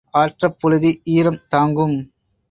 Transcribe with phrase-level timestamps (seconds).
[0.09, 2.11] ஆற்றப் புழுதி ஈரம் தாங்கும்.